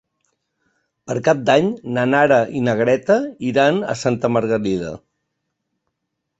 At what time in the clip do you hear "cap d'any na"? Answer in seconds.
1.27-2.07